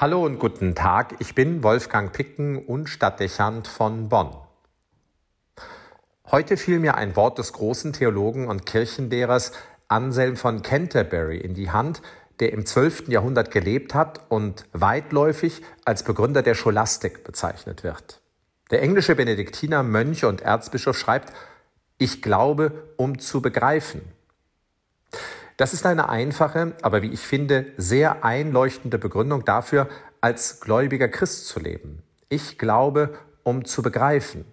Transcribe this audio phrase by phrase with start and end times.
[0.00, 4.30] Hallo und guten Tag, ich bin Wolfgang Picken und Stadtdechant von Bonn.
[6.30, 9.50] Heute fiel mir ein Wort des großen Theologen und Kirchenlehrers
[9.88, 12.00] Anselm von Canterbury in die Hand,
[12.38, 13.08] der im 12.
[13.08, 18.20] Jahrhundert gelebt hat und weitläufig als Begründer der Scholastik bezeichnet wird.
[18.70, 21.32] Der englische Benediktiner Mönch und Erzbischof schreibt,
[21.98, 24.02] ich glaube, um zu begreifen.
[25.58, 29.88] Das ist eine einfache, aber wie ich finde, sehr einleuchtende Begründung dafür,
[30.20, 32.04] als gläubiger Christ zu leben.
[32.28, 34.44] Ich glaube, um zu begreifen.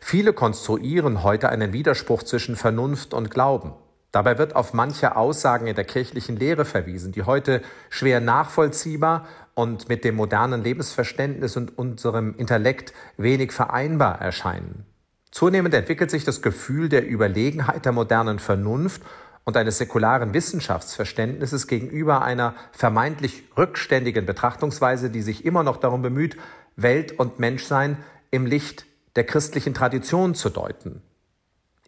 [0.00, 3.72] Viele konstruieren heute einen Widerspruch zwischen Vernunft und Glauben.
[4.10, 9.88] Dabei wird auf manche Aussagen in der kirchlichen Lehre verwiesen, die heute schwer nachvollziehbar und
[9.88, 14.86] mit dem modernen Lebensverständnis und unserem Intellekt wenig vereinbar erscheinen.
[15.30, 19.02] Zunehmend entwickelt sich das Gefühl der Überlegenheit der modernen Vernunft
[19.46, 26.36] und eines säkularen Wissenschaftsverständnisses gegenüber einer vermeintlich rückständigen Betrachtungsweise, die sich immer noch darum bemüht,
[26.74, 27.96] Welt und Menschsein
[28.32, 31.00] im Licht der christlichen Tradition zu deuten.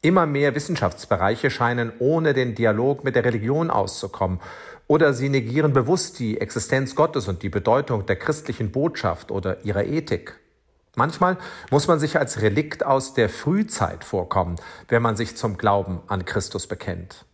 [0.00, 4.40] Immer mehr Wissenschaftsbereiche scheinen ohne den Dialog mit der Religion auszukommen
[4.86, 9.84] oder sie negieren bewusst die Existenz Gottes und die Bedeutung der christlichen Botschaft oder ihrer
[9.84, 10.38] Ethik.
[10.94, 11.36] Manchmal
[11.72, 16.24] muss man sich als Relikt aus der Frühzeit vorkommen, wenn man sich zum Glauben an
[16.24, 17.24] Christus bekennt.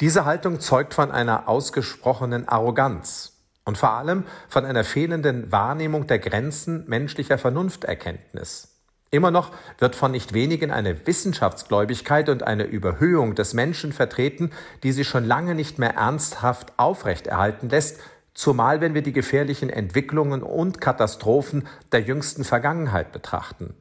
[0.00, 3.32] Diese Haltung zeugt von einer ausgesprochenen Arroganz
[3.64, 8.70] und vor allem von einer fehlenden Wahrnehmung der Grenzen menschlicher Vernunfterkenntnis.
[9.12, 14.52] Immer noch wird von nicht wenigen eine Wissenschaftsgläubigkeit und eine Überhöhung des Menschen vertreten,
[14.84, 18.00] die sie schon lange nicht mehr ernsthaft aufrechterhalten lässt,
[18.34, 23.74] zumal wenn wir die gefährlichen Entwicklungen und Katastrophen der jüngsten Vergangenheit betrachten.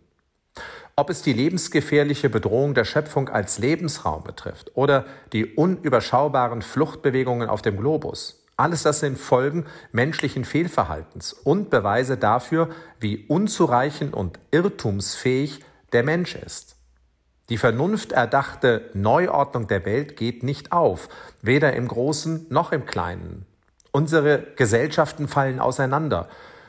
[0.99, 7.61] Ob es die lebensgefährliche Bedrohung der Schöpfung als Lebensraum betrifft oder die unüberschaubaren Fluchtbewegungen auf
[7.61, 8.43] dem Globus.
[8.57, 12.67] Alles das sind Folgen menschlichen Fehlverhaltens und Beweise dafür,
[12.99, 16.75] wie unzureichend und irrtumsfähig der Mensch ist.
[17.47, 21.07] Die vernunfterdachte Neuordnung der Welt geht nicht auf,
[21.41, 23.45] weder im Großen noch im Kleinen.
[23.93, 26.27] Unsere Gesellschaften fallen auseinander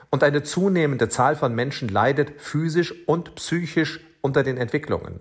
[0.08, 5.20] und eine zunehmende Zahl von Menschen leidet physisch und psychisch unter den Entwicklungen.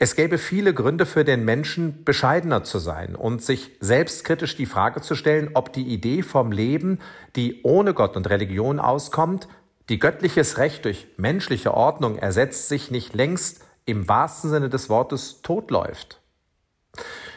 [0.00, 5.00] Es gäbe viele Gründe für den Menschen, bescheidener zu sein und sich selbstkritisch die Frage
[5.00, 7.00] zu stellen, ob die Idee vom Leben,
[7.34, 9.48] die ohne Gott und Religion auskommt,
[9.88, 15.42] die göttliches Recht durch menschliche Ordnung ersetzt, sich nicht längst im wahrsten Sinne des Wortes
[15.42, 16.20] totläuft.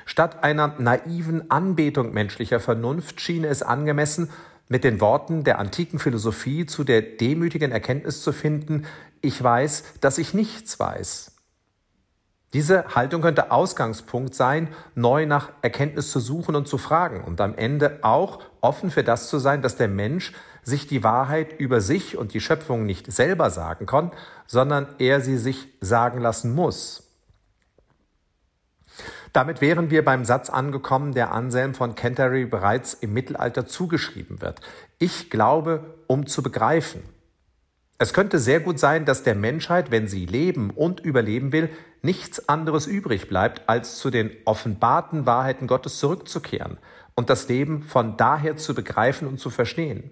[0.06, 4.30] Statt einer naiven Anbetung menschlicher Vernunft schien es angemessen,
[4.72, 8.86] mit den Worten der antiken Philosophie zu der demütigen Erkenntnis zu finden,
[9.20, 11.34] ich weiß, dass ich nichts weiß.
[12.54, 17.54] Diese Haltung könnte Ausgangspunkt sein, neu nach Erkenntnis zu suchen und zu fragen und am
[17.56, 20.32] Ende auch offen für das zu sein, dass der Mensch
[20.64, 24.12] sich die Wahrheit über sich und die Schöpfung nicht selber sagen kann,
[24.48, 27.11] sondern er sie sich sagen lassen muss.
[29.34, 34.60] Damit wären wir beim Satz angekommen, der Anselm von Canterbury bereits im Mittelalter zugeschrieben wird.
[35.00, 37.02] Ich glaube, um zu begreifen.
[37.98, 41.70] Es könnte sehr gut sein, dass der Menschheit, wenn sie leben und überleben will,
[42.02, 46.78] nichts anderes übrig bleibt, als zu den offenbarten Wahrheiten Gottes zurückzukehren
[47.16, 50.10] und das Leben von daher zu begreifen und zu verstehen.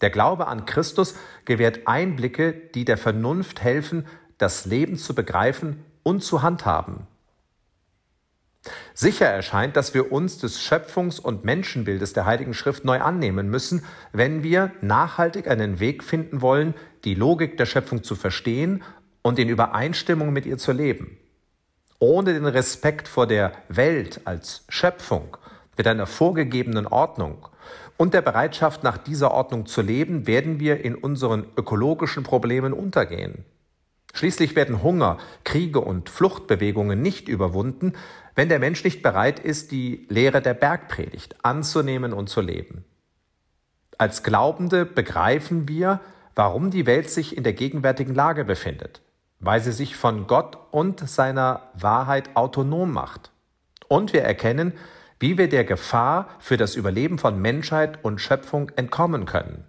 [0.00, 4.06] Der Glaube an Christus gewährt Einblicke, die der Vernunft helfen,
[4.36, 7.06] das Leben zu begreifen und zu handhaben.
[9.00, 13.84] Sicher erscheint, dass wir uns des Schöpfungs- und Menschenbildes der Heiligen Schrift neu annehmen müssen,
[14.12, 18.82] wenn wir nachhaltig einen Weg finden wollen, die Logik der Schöpfung zu verstehen
[19.22, 21.16] und in Übereinstimmung mit ihr zu leben.
[22.00, 25.36] Ohne den Respekt vor der Welt als Schöpfung
[25.76, 27.46] mit einer vorgegebenen Ordnung
[27.98, 33.44] und der Bereitschaft, nach dieser Ordnung zu leben, werden wir in unseren ökologischen Problemen untergehen.
[34.18, 37.92] Schließlich werden Hunger, Kriege und Fluchtbewegungen nicht überwunden,
[38.34, 42.84] wenn der Mensch nicht bereit ist, die Lehre der Bergpredigt anzunehmen und zu leben.
[43.96, 46.00] Als Glaubende begreifen wir,
[46.34, 49.02] warum die Welt sich in der gegenwärtigen Lage befindet,
[49.38, 53.30] weil sie sich von Gott und seiner Wahrheit autonom macht.
[53.86, 54.72] Und wir erkennen,
[55.20, 59.62] wie wir der Gefahr für das Überleben von Menschheit und Schöpfung entkommen können.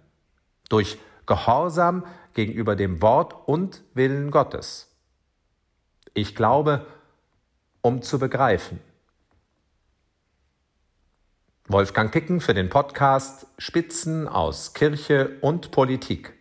[0.68, 0.98] Durch
[1.30, 2.04] Gehorsam
[2.34, 4.90] gegenüber dem Wort und Willen Gottes.
[6.12, 6.84] Ich glaube,
[7.82, 8.80] um zu begreifen.
[11.68, 16.39] Wolfgang Picken für den Podcast Spitzen aus Kirche und Politik.